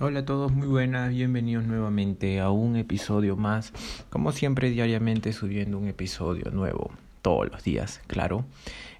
Hola 0.00 0.20
a 0.20 0.24
todos, 0.24 0.52
muy 0.52 0.68
buenas, 0.68 1.10
bienvenidos 1.10 1.64
nuevamente 1.64 2.38
a 2.38 2.50
un 2.50 2.76
episodio 2.76 3.36
más. 3.36 3.72
Como 4.10 4.30
siempre, 4.30 4.70
diariamente 4.70 5.32
subiendo 5.32 5.76
un 5.76 5.88
episodio 5.88 6.52
nuevo, 6.52 6.92
todos 7.20 7.50
los 7.50 7.64
días, 7.64 8.00
claro. 8.06 8.44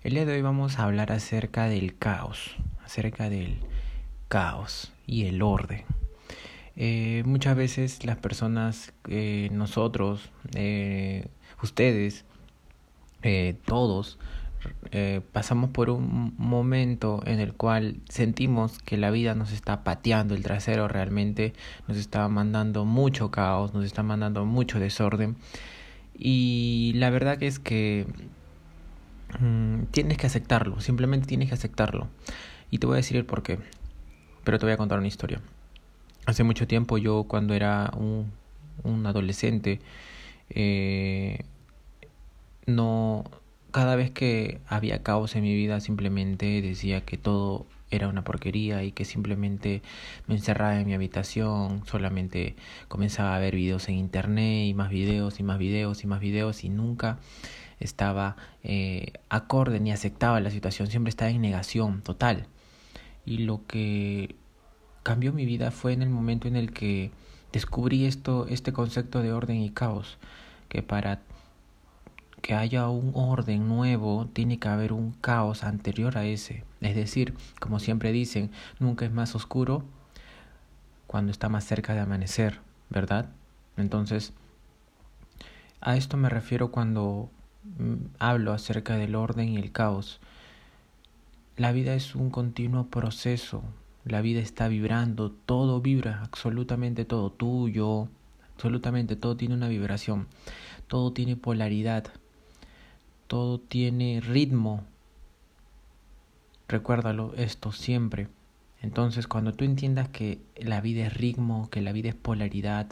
El 0.03 0.14
día 0.14 0.26
de 0.26 0.32
hoy 0.32 0.42
vamos 0.42 0.80
a 0.80 0.82
hablar 0.82 1.12
acerca 1.12 1.69
del 1.69 1.96
caos, 1.96 2.56
acerca 2.84 3.30
del 3.30 3.58
caos 4.26 4.92
y 5.06 5.26
el 5.26 5.40
orden. 5.40 5.84
Eh, 6.74 7.22
muchas 7.24 7.56
veces 7.56 8.04
las 8.04 8.17
personas, 8.17 8.92
eh, 9.06 9.51
nosotros, 9.53 10.33
eh, 10.56 11.28
ustedes, 11.62 12.24
todos, 13.67 14.19
eh, 14.90 15.21
pasamos 15.33 15.71
por 15.71 15.90
un 15.90 16.34
momento 16.38 17.23
en 17.27 17.41
el 17.41 17.52
cual 17.52 17.97
sentimos 18.09 18.79
que 18.79 18.97
la 18.97 19.11
vida 19.11 19.34
nos 19.34 19.52
está 19.52 19.84
pateando 19.84 20.34
el 20.34 20.43
trasero, 20.43 20.88
realmente 20.88 21.52
nos 21.87 21.97
está 21.97 22.29
mandando 22.29 22.85
mucho 22.85 23.30
caos, 23.30 23.75
nos 23.75 23.85
está 23.85 24.02
mandando 24.02 24.45
mucho 24.45 24.80
desorden. 24.80 25.37
Y 26.16 26.93
la 26.97 27.11
verdad 27.11 27.39
que 27.39 27.47
es 27.47 27.59
que 27.59 28.07
mm, 29.39 29.85
tienes 29.91 30.19
que 30.19 30.27
aceptarlo, 30.27 30.80
simplemente 30.80 31.27
tienes 31.27 31.49
que 31.49 31.55
aceptarlo. 31.55 32.09
Y 32.71 32.79
te 32.79 32.87
voy 32.87 32.95
a 32.95 32.97
decir 32.97 33.16
el 33.16 33.25
por 33.25 33.43
qué, 33.43 33.59
pero 34.45 34.59
te 34.59 34.66
voy 34.66 34.73
a 34.73 34.77
contar 34.77 34.99
una 34.99 35.09
historia. 35.09 35.41
Hace 36.27 36.45
mucho 36.45 36.66
tiempo 36.66 36.99
yo 36.99 37.25
cuando 37.25 37.55
era 37.55 37.91
un, 37.97 38.33
un 38.83 39.07
adolescente, 39.07 39.80
eh, 40.51 41.45
no 42.66 43.25
cada 43.71 43.97
vez 43.97 44.11
que 44.11 44.61
había 44.67 45.03
caos 45.03 45.37
en 45.37 45.43
mi 45.43 45.55
vida 45.55 45.81
simplemente 45.81 46.63
decía 46.63 47.03
que 47.03 47.19
todo 47.19 47.67
era 47.91 48.09
una 48.09 48.25
porquería 48.25 48.83
y 48.83 48.93
que 48.93 49.05
simplemente 49.05 49.83
me 50.27 50.35
encerraba 50.35 50.79
en 50.79 50.87
mi 50.87 50.95
habitación, 50.95 51.83
solamente 51.87 52.55
comenzaba 52.89 53.35
a 53.35 53.39
ver 53.39 53.55
videos 53.55 53.89
en 53.89 53.97
internet 53.97 54.66
y 54.66 54.75
más 54.75 54.91
videos 54.91 55.41
y 55.41 55.43
más 55.43 55.59
videos 55.59 56.05
y 56.05 56.07
más 56.07 56.21
videos 56.21 56.65
y 56.65 56.69
nunca 56.69 57.19
estaba 57.80 58.37
eh, 58.63 59.13
acorde 59.29 59.80
ni 59.80 59.93
aceptaba 59.93 60.41
la 60.41 60.51
situación, 60.51 60.88
siempre 60.88 61.10
estaba 61.10 61.30
en 61.30 61.41
negación 61.41 62.03
total. 62.03 62.47
Y 63.25 63.38
lo 63.38 63.66
que 63.66 64.34
cambió 65.03 65.32
mi 65.32 65.47
vida 65.47 65.70
fue 65.70 65.92
en 65.92 66.03
el 66.03 66.10
momento 66.10 66.48
en 66.48 66.56
el 66.56 66.72
que 66.72 67.10
descubrí 67.53 68.05
esto, 68.05 68.47
este 68.48 68.72
concepto 68.72 69.22
de 69.22 69.32
orden 69.32 69.60
y 69.62 69.70
caos, 69.70 70.19
que 70.69 70.82
para 70.82 71.20
que 72.41 72.55
haya 72.55 72.89
un 72.89 73.12
orden 73.14 73.69
nuevo, 73.69 74.28
tiene 74.33 74.58
que 74.58 74.69
haber 74.69 74.92
un 74.92 75.12
caos 75.12 75.64
anterior 75.64 76.17
a 76.19 76.25
ese. 76.25 76.64
Es 76.81 76.94
decir, 76.94 77.34
como 77.61 77.78
siempre 77.78 78.12
dicen, 78.12 78.50
nunca 78.78 79.05
es 79.05 79.12
más 79.12 79.34
oscuro 79.34 79.84
cuando 81.06 81.33
está 81.33 81.48
más 81.48 81.64
cerca 81.64 81.94
de 81.94 82.00
amanecer, 82.00 82.61
¿verdad? 82.91 83.31
Entonces, 83.77 84.33
a 85.81 85.97
esto 85.97 86.16
me 86.16 86.28
refiero 86.28 86.70
cuando 86.70 87.31
mm, 87.78 87.94
hablo 88.19 88.53
acerca 88.53 88.97
del 88.97 89.14
orden 89.14 89.48
y 89.50 89.56
el 89.56 89.72
caos. 89.72 90.20
La 91.56 91.72
vida 91.72 91.94
es 91.94 92.14
un 92.14 92.31
continuo 92.31 92.86
proceso, 92.86 93.62
la 94.05 94.20
vida 94.20 94.41
está 94.41 94.69
vibrando, 94.69 95.31
todo 95.31 95.81
vibra, 95.81 96.22
absolutamente 96.22 97.05
todo, 97.05 97.31
tú, 97.31 97.69
yo, 97.69 98.09
absolutamente 98.55 99.16
todo 99.16 99.36
tiene 99.36 99.55
una 99.55 99.69
vibración, 99.69 100.28
todo 100.86 101.12
tiene 101.12 101.36
polaridad 101.36 102.05
todo 103.28 103.60
tiene 103.60 104.20
ritmo. 104.20 104.84
Recuérdalo 106.66 107.34
esto 107.36 107.72
siempre. 107.72 108.26
Entonces, 108.82 109.26
cuando 109.26 109.54
tú 109.54 109.64
entiendas 109.64 110.08
que 110.08 110.40
la 110.56 110.80
vida 110.80 111.06
es 111.06 111.14
ritmo, 111.14 111.68
que 111.70 111.82
la 111.82 111.92
vida 111.92 112.08
es 112.08 112.14
polaridad, 112.14 112.88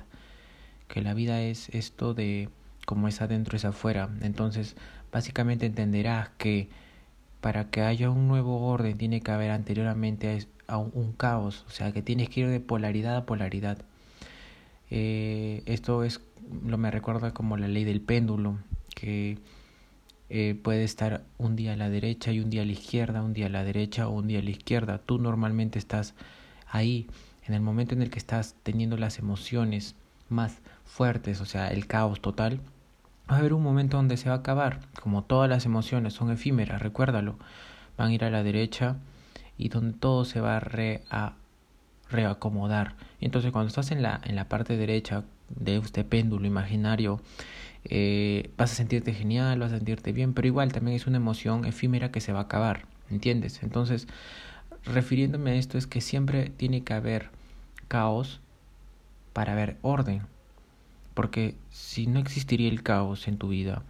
que 0.88 1.00
la 1.00 1.14
vida 1.14 1.42
es 1.42 1.68
esto 1.70 2.14
de 2.14 2.48
como 2.86 3.08
es 3.08 3.20
adentro 3.20 3.56
es 3.56 3.64
afuera, 3.64 4.08
entonces 4.20 4.76
básicamente 5.10 5.66
entenderás 5.66 6.28
que 6.38 6.68
para 7.40 7.68
que 7.70 7.82
haya 7.82 8.10
un 8.10 8.28
nuevo 8.28 8.66
orden 8.68 8.96
tiene 8.96 9.20
que 9.20 9.32
haber 9.32 9.50
anteriormente 9.50 10.46
a 10.68 10.78
un, 10.78 11.12
caos, 11.12 11.64
o 11.66 11.70
sea 11.70 11.92
que 11.92 12.02
tienes 12.02 12.28
que 12.28 12.40
ir 12.40 12.48
de 12.48 12.60
polaridad 12.60 13.16
a 13.16 13.26
polaridad. 13.26 13.78
Eh, 14.90 15.62
esto 15.66 16.04
es 16.04 16.20
lo 16.64 16.78
me 16.78 16.90
recuerda 16.90 17.32
como 17.34 17.56
la 17.56 17.68
ley 17.68 17.84
del 17.84 18.00
péndulo, 18.00 18.58
que 18.94 19.38
eh, 20.28 20.58
puede 20.60 20.84
estar 20.84 21.22
un 21.38 21.54
día 21.54 21.74
a 21.74 21.76
la 21.76 21.88
derecha 21.88 22.32
y 22.32 22.40
un 22.40 22.50
día 22.50 22.62
a 22.62 22.64
la 22.64 22.72
izquierda, 22.72 23.22
un 23.22 23.32
día 23.32 23.46
a 23.46 23.50
la 23.50 23.64
derecha 23.64 24.08
o 24.08 24.12
un 24.12 24.26
día 24.26 24.40
a 24.40 24.42
la 24.42 24.50
izquierda. 24.50 24.98
Tú 24.98 25.18
normalmente 25.18 25.78
estás 25.78 26.14
ahí, 26.68 27.06
en 27.46 27.54
el 27.54 27.60
momento 27.60 27.94
en 27.94 28.02
el 28.02 28.10
que 28.10 28.18
estás 28.18 28.56
teniendo 28.62 28.96
las 28.96 29.18
emociones 29.18 29.94
más 30.28 30.58
fuertes, 30.84 31.40
o 31.40 31.46
sea, 31.46 31.68
el 31.68 31.86
caos 31.86 32.20
total, 32.20 32.60
va 33.30 33.36
a 33.36 33.38
haber 33.38 33.52
un 33.52 33.62
momento 33.62 33.96
donde 33.96 34.16
se 34.16 34.28
va 34.28 34.36
a 34.36 34.38
acabar. 34.38 34.80
Como 35.00 35.22
todas 35.22 35.48
las 35.48 35.64
emociones 35.64 36.14
son 36.14 36.30
efímeras, 36.30 36.82
recuérdalo, 36.82 37.38
van 37.96 38.08
a 38.08 38.14
ir 38.14 38.24
a 38.24 38.30
la 38.30 38.42
derecha 38.42 38.96
y 39.58 39.68
donde 39.68 39.96
todo 39.96 40.24
se 40.24 40.40
va 40.40 40.56
a, 40.56 40.60
re 40.60 41.02
a 41.10 41.34
reacomodar. 42.10 42.94
Entonces, 43.20 43.52
cuando 43.52 43.68
estás 43.68 43.90
en 43.90 44.02
la, 44.02 44.20
en 44.24 44.36
la 44.36 44.48
parte 44.48 44.76
derecha 44.76 45.24
de 45.48 45.76
este 45.76 46.04
péndulo 46.04 46.46
imaginario, 46.46 47.20
eh, 47.88 48.50
vas 48.56 48.72
a 48.72 48.74
sentirte 48.74 49.12
genial, 49.12 49.60
vas 49.60 49.72
a 49.72 49.76
sentirte 49.76 50.12
bien, 50.12 50.34
pero 50.34 50.48
igual 50.48 50.72
también 50.72 50.96
es 50.96 51.06
una 51.06 51.18
emoción 51.18 51.64
efímera 51.64 52.10
que 52.10 52.20
se 52.20 52.32
va 52.32 52.40
a 52.40 52.42
acabar, 52.42 52.86
¿entiendes? 53.10 53.62
Entonces, 53.62 54.08
refiriéndome 54.84 55.52
a 55.52 55.54
esto 55.54 55.78
es 55.78 55.86
que 55.86 56.00
siempre 56.00 56.50
tiene 56.50 56.82
que 56.82 56.94
haber 56.94 57.30
caos 57.88 58.40
para 59.32 59.52
haber 59.52 59.76
orden, 59.82 60.22
porque 61.14 61.54
si 61.70 62.06
no 62.06 62.18
existiría 62.18 62.68
el 62.68 62.82
caos 62.82 63.28
en 63.28 63.38
tu 63.38 63.48
vida 63.48 63.82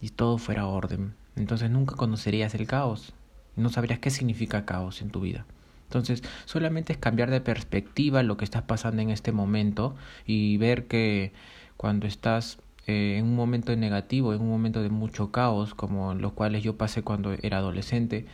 y 0.00 0.10
todo 0.10 0.38
fuera 0.38 0.66
orden, 0.66 1.14
entonces 1.36 1.70
nunca 1.70 1.96
conocerías 1.96 2.54
el 2.54 2.66
caos, 2.66 3.12
no 3.56 3.68
sabrías 3.70 3.98
qué 3.98 4.10
significa 4.10 4.64
caos 4.64 5.02
en 5.02 5.10
tu 5.10 5.20
vida. 5.20 5.44
Entonces, 5.84 6.22
solamente 6.44 6.92
es 6.92 6.98
cambiar 7.00 7.30
de 7.30 7.40
perspectiva 7.40 8.22
lo 8.22 8.36
que 8.36 8.44
estás 8.44 8.62
pasando 8.62 9.02
en 9.02 9.10
este 9.10 9.32
momento 9.32 9.96
y 10.24 10.56
ver 10.56 10.86
que 10.86 11.32
cuando 11.76 12.06
estás 12.06 12.58
eh, 12.90 13.18
en 13.18 13.24
un 13.26 13.36
momento 13.36 13.74
negativo, 13.76 14.34
en 14.34 14.40
un 14.40 14.48
momento 14.48 14.82
de 14.82 14.90
mucho 14.90 15.30
caos, 15.30 15.74
como 15.74 16.14
los 16.14 16.32
cuales 16.32 16.64
yo 16.64 16.76
pasé 16.76 17.02
cuando 17.02 17.32
era 17.42 17.58
adolescente, 17.58 18.26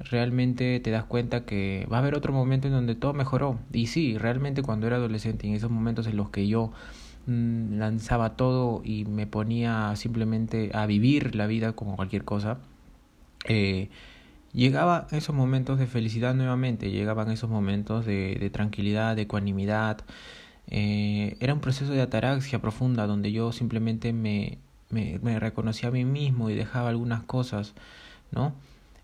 realmente 0.00 0.80
te 0.80 0.90
das 0.90 1.04
cuenta 1.04 1.44
que 1.44 1.86
va 1.92 1.98
a 1.98 2.00
haber 2.00 2.16
otro 2.16 2.32
momento 2.32 2.66
en 2.66 2.74
donde 2.74 2.96
todo 2.96 3.12
mejoró. 3.12 3.58
Y 3.72 3.86
sí, 3.86 4.18
realmente 4.18 4.62
cuando 4.62 4.86
era 4.88 4.96
adolescente, 4.96 5.46
en 5.46 5.54
esos 5.54 5.70
momentos 5.70 6.06
en 6.08 6.16
los 6.16 6.30
que 6.30 6.48
yo 6.48 6.72
mm, 7.26 7.78
lanzaba 7.78 8.36
todo 8.36 8.82
y 8.84 9.04
me 9.04 9.26
ponía 9.26 9.94
simplemente 9.96 10.70
a 10.74 10.86
vivir 10.86 11.36
la 11.36 11.46
vida 11.46 11.72
como 11.74 11.96
cualquier 11.96 12.24
cosa, 12.24 12.58
eh, 13.48 13.90
llegaba 14.52 15.06
esos 15.12 15.34
momentos 15.36 15.78
de 15.78 15.86
felicidad 15.86 16.34
nuevamente, 16.34 16.90
llegaban 16.90 17.30
esos 17.30 17.50
momentos 17.50 18.06
de, 18.06 18.36
de 18.40 18.50
tranquilidad, 18.50 19.14
de 19.16 19.22
ecuanimidad, 19.22 19.98
eh, 20.70 21.36
era 21.40 21.54
un 21.54 21.60
proceso 21.60 21.92
de 21.92 22.02
ataraxia 22.02 22.60
profunda 22.60 23.06
donde 23.06 23.32
yo 23.32 23.52
simplemente 23.52 24.12
me, 24.12 24.58
me, 24.90 25.38
reconocía 25.40 25.88
a 25.88 25.92
mí 25.92 26.04
mismo 26.04 26.50
y 26.50 26.54
dejaba 26.54 26.88
algunas 26.90 27.22
cosas, 27.24 27.74
¿no? 28.30 28.54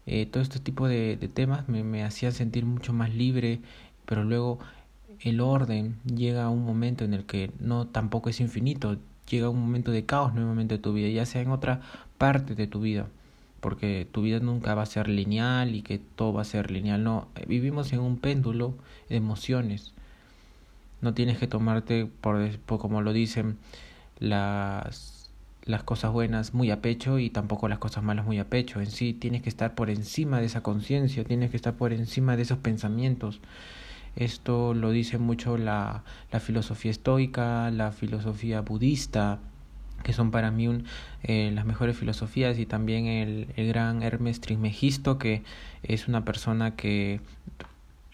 Eh, 0.07 0.27
todo 0.27 0.43
este 0.43 0.61
tipo 0.61 0.87
de, 0.87 1.17
de 1.17 1.29
temas 1.29 1.69
me, 1.69 1.83
me 1.83 2.05
hacían 2.05 2.33
sentir 2.33 2.65
mucho 2.65 2.93
más 2.93 3.13
libre, 3.15 3.61
pero 4.07 4.23
luego 4.23 4.61
el 5.21 5.41
orden 5.41 5.97
llega 6.05 6.45
a 6.45 6.51
un 6.51 6.65
momento 6.65 7.05
en 7.05 7.15
el 7.15 7.25
que 7.25 7.51
no 7.59 7.87
tampoco 7.87 8.31
es 8.31 8.41
infinito, 8.41 8.97
llega 9.29 9.49
un 9.49 9.61
momento 9.61 9.91
de 9.91 10.05
caos 10.05 10.35
nuevamente 10.35 10.77
en 10.77 10.83
tu 10.83 10.93
vida, 10.93 11.09
ya 11.09 11.27
sea 11.27 11.43
en 11.43 11.51
otra 11.51 11.81
parte 12.19 12.55
de 12.55 12.67
tu 12.67 12.81
vida, 12.81 13.09
porque 13.61 14.07
tu 14.11 14.23
vida 14.23 14.41
nunca 14.41 14.75
va 14.75 14.83
a 14.83 14.87
ser 14.87 15.09
lineal 15.09 15.75
y 15.75 15.83
que 15.83 15.99
todo 15.99 16.33
va 16.33 16.43
a 16.43 16.45
ser 16.45 16.71
lineal, 16.71 17.03
no, 17.03 17.29
vivimos 17.47 17.93
en 17.93 18.01
un 18.01 18.19
péndulo 18.19 18.75
de 19.09 19.17
emociones, 19.17 19.93
no 21.01 21.15
tienes 21.15 21.39
que 21.39 21.47
tomarte, 21.47 22.07
por, 22.07 22.51
como 22.67 23.03
lo 23.03 23.13
dicen, 23.13 23.59
las, 24.19 25.31
las 25.65 25.83
cosas 25.83 26.13
buenas 26.13 26.55
muy 26.55 26.71
a 26.71 26.81
pecho 26.81 27.19
y 27.19 27.31
tampoco 27.31 27.69
las 27.69 27.79
cosas 27.79 28.03
malas 28.03 28.25
muy 28.27 28.39
a 28.39 28.49
pecho. 28.49 28.81
En 28.81 28.91
sí 28.91 29.13
tienes 29.13 29.43
que 29.43 29.49
estar 29.49 29.75
por 29.75 29.91
encima 29.91 30.41
de 30.41 30.47
esa 30.47 30.63
conciencia, 30.63 31.25
tienes 31.25 31.51
que 31.51 31.57
estar 31.57 31.75
por 31.75 31.93
encima 31.93 32.37
de 32.37 32.43
esos 32.43 32.59
pensamientos. 32.59 33.41
Esto 34.17 34.73
lo 34.73 34.91
dice 34.91 35.19
mucho 35.19 35.59
la, 35.59 36.03
la 36.33 36.41
filosofía 36.41 36.91
estoica, 36.91 37.71
la 37.71 37.93
filosofía 37.93 38.63
budista, 38.63 39.41
que 40.03 40.15
son 40.15 40.31
para 40.31 40.51
mí 40.51 40.69
un, 40.69 40.85
eh, 41.23 41.51
las 41.53 41.67
mejores 41.67 41.99
filosofías 41.99 42.59
y 42.59 42.65
también 42.65 43.07
el, 43.07 43.49
el 43.57 43.69
gran 43.69 44.03
Hermes 44.03 44.41
Trismegisto, 44.41 45.19
que 45.19 45.43
es 45.83 46.09
una 46.09 46.25
persona 46.25 46.77
que 46.77 47.21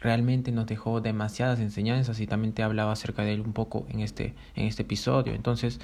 realmente 0.02 0.50
nos 0.50 0.66
dejó 0.66 1.00
demasiadas 1.00 1.60
enseñanzas 1.60 2.20
y 2.20 2.26
también 2.26 2.52
te 2.52 2.62
hablaba 2.62 2.92
acerca 2.92 3.22
de 3.22 3.34
él 3.34 3.40
un 3.40 3.52
poco 3.52 3.86
en 3.88 4.00
este, 4.00 4.34
en 4.56 4.66
este 4.66 4.82
episodio. 4.82 5.32
Entonces, 5.32 5.80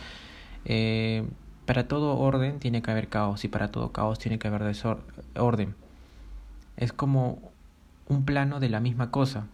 eh, 0.65 1.25
para 1.67 1.87
todo 1.87 2.19
orden 2.19 2.59
tiene 2.59 2.83
que 2.83 2.91
haber 2.91 3.09
caos 3.09 3.45
y 3.45 3.49
para 3.49 3.71
todo 3.71 3.93
caos 3.93 4.19
tiene 4.19 4.39
que 4.39 4.49
haber 4.49 4.75
orden. 5.37 5.75
Es 6.77 6.93
como 6.93 7.53
un 8.09 8.25
plano 8.25 8.61
de 8.61 8.69
la 8.69 8.81
misma 8.81 9.11
cosa. 9.11 9.47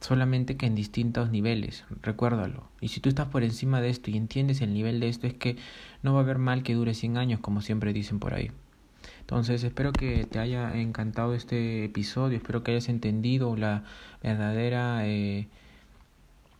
solamente 0.00 0.56
que 0.56 0.64
en 0.64 0.74
distintos 0.74 1.30
niveles, 1.30 1.84
recuérdalo. 2.00 2.64
Y 2.80 2.88
si 2.88 3.00
tú 3.00 3.10
estás 3.10 3.28
por 3.28 3.44
encima 3.44 3.82
de 3.82 3.90
esto 3.90 4.10
y 4.10 4.16
entiendes 4.16 4.62
el 4.62 4.72
nivel 4.72 4.98
de 4.98 5.10
esto, 5.10 5.26
es 5.26 5.34
que 5.34 5.56
no 6.02 6.14
va 6.14 6.20
a 6.20 6.22
haber 6.22 6.38
mal 6.38 6.62
que 6.62 6.74
dure 6.74 6.94
100 6.94 7.18
años, 7.18 7.40
como 7.40 7.60
siempre 7.60 7.92
dicen 7.92 8.18
por 8.18 8.32
ahí. 8.32 8.50
Entonces 9.30 9.62
espero 9.62 9.92
que 9.92 10.24
te 10.24 10.40
haya 10.40 10.74
encantado 10.74 11.34
este 11.34 11.84
episodio, 11.84 12.38
espero 12.38 12.64
que 12.64 12.72
hayas 12.72 12.88
entendido 12.88 13.54
la 13.54 13.84
verdadera 14.24 15.06
eh, 15.06 15.46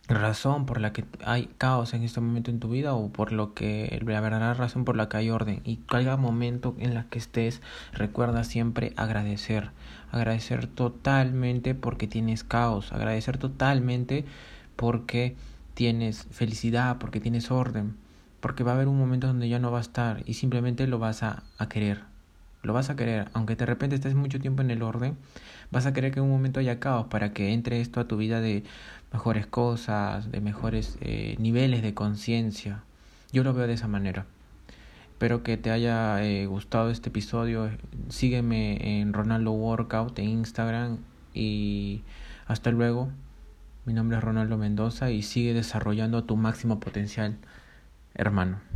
razón 0.07 0.65
por 0.65 0.79
la 0.79 0.93
que 0.93 1.03
hay 1.25 1.49
caos 1.57 1.93
en 1.93 2.03
este 2.03 2.21
momento 2.21 2.49
en 2.49 2.61
tu 2.61 2.69
vida 2.69 2.93
o 2.93 3.09
por 3.09 3.33
lo 3.33 3.53
que 3.53 4.01
la 4.05 4.21
verdadera 4.21 4.53
razón 4.53 4.85
por 4.85 4.95
la 4.95 5.09
que 5.09 5.17
hay 5.17 5.29
orden. 5.29 5.59
Y 5.65 5.79
cada 5.85 6.15
momento 6.15 6.73
en 6.79 6.93
la 6.93 7.09
que 7.09 7.19
estés 7.19 7.61
recuerda 7.91 8.45
siempre 8.45 8.93
agradecer. 8.95 9.71
Agradecer 10.09 10.67
totalmente 10.67 11.75
porque 11.75 12.07
tienes 12.07 12.45
caos. 12.45 12.93
Agradecer 12.93 13.37
totalmente 13.37 14.23
porque 14.77 15.35
tienes 15.73 16.25
felicidad 16.31 16.99
porque 16.99 17.19
tienes 17.19 17.51
orden. 17.51 17.97
Porque 18.39 18.63
va 18.63 18.71
a 18.71 18.75
haber 18.75 18.87
un 18.87 18.97
momento 18.97 19.27
donde 19.27 19.49
ya 19.49 19.59
no 19.59 19.73
va 19.73 19.79
a 19.79 19.81
estar 19.81 20.23
y 20.25 20.35
simplemente 20.35 20.87
lo 20.87 20.99
vas 20.99 21.21
a, 21.21 21.43
a 21.57 21.67
querer 21.67 22.10
lo 22.63 22.73
vas 22.73 22.89
a 22.89 22.95
querer 22.95 23.29
aunque 23.33 23.55
de 23.55 23.65
repente 23.65 23.95
estés 23.95 24.15
mucho 24.15 24.39
tiempo 24.39 24.61
en 24.61 24.71
el 24.71 24.83
orden 24.83 25.17
vas 25.71 25.85
a 25.85 25.93
querer 25.93 26.11
que 26.11 26.19
en 26.19 26.25
un 26.25 26.31
momento 26.31 26.59
haya 26.59 26.79
caos 26.79 27.07
para 27.07 27.33
que 27.33 27.53
entre 27.53 27.81
esto 27.81 27.99
a 27.99 28.07
tu 28.07 28.17
vida 28.17 28.41
de 28.41 28.63
mejores 29.11 29.47
cosas, 29.47 30.31
de 30.31 30.41
mejores 30.41 30.97
eh, 31.01 31.35
niveles 31.39 31.81
de 31.81 31.93
conciencia. 31.93 32.83
Yo 33.31 33.43
lo 33.43 33.53
veo 33.53 33.67
de 33.67 33.73
esa 33.73 33.87
manera. 33.87 34.25
Espero 35.11 35.43
que 35.43 35.57
te 35.57 35.71
haya 35.71 36.23
eh, 36.23 36.45
gustado 36.45 36.89
este 36.89 37.09
episodio. 37.09 37.69
Sígueme 38.09 39.01
en 39.01 39.13
Ronaldo 39.13 39.51
Workout 39.51 40.17
en 40.19 40.29
Instagram 40.29 40.97
y 41.33 42.03
hasta 42.47 42.71
luego. 42.71 43.09
Mi 43.85 43.93
nombre 43.93 44.17
es 44.17 44.23
Ronaldo 44.23 44.57
Mendoza 44.57 45.11
y 45.11 45.23
sigue 45.23 45.53
desarrollando 45.53 46.23
tu 46.23 46.37
máximo 46.37 46.79
potencial, 46.79 47.37
hermano. 48.13 48.70